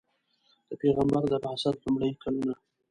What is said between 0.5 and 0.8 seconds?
د